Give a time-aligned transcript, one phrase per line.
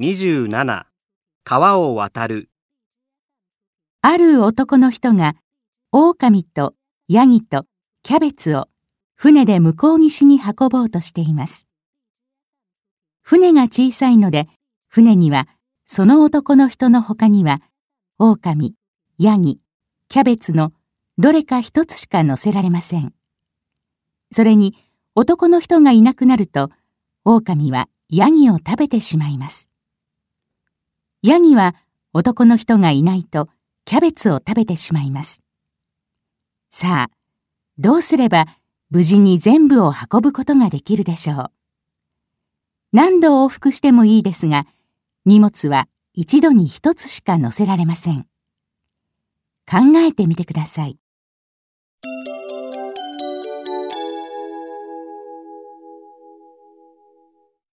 [0.00, 0.86] 27
[1.44, 2.50] 川を渡る
[4.02, 5.36] ある男の人が、
[5.92, 6.74] 狼と
[7.06, 7.64] ヤギと
[8.02, 8.66] キャベツを
[9.14, 11.68] 船で向こう岸に運ぼうとしています。
[13.22, 14.48] 船が小さいので、
[14.88, 15.46] 船には
[15.86, 17.62] その男の人の他には、
[18.18, 18.74] 狼、
[19.18, 19.60] ヤギ、
[20.08, 20.72] キャベツの
[21.18, 23.14] どれか一つしか乗せられません。
[24.32, 24.76] それに
[25.14, 26.70] 男の人がいなくなると、
[27.24, 29.70] 狼はヤギを食べてしまいます。
[31.26, 31.74] ヤギは
[32.12, 33.48] 男の人がいないと
[33.86, 35.40] キャベツを食べてしまいます。
[36.70, 37.16] さあ、
[37.78, 38.44] どうすれば
[38.90, 41.50] 無事に全部を運ぶことができるでしょう？
[42.92, 44.66] 何度往復してもいいですが、
[45.24, 48.24] 荷物は一度に一つしか乗せられません。
[49.66, 50.98] 考えてみてください。